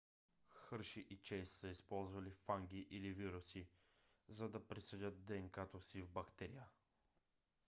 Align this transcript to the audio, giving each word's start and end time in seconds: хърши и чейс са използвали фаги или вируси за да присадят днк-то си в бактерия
хърши 0.53 1.05
и 1.09 1.17
чейс 1.17 1.49
са 1.51 1.69
използвали 1.69 2.31
фаги 2.45 2.87
или 2.91 3.11
вируси 3.11 3.67
за 4.27 4.49
да 4.49 4.67
присадят 4.67 5.25
днк-то 5.25 5.81
си 5.81 6.01
в 6.01 6.09
бактерия 6.09 6.67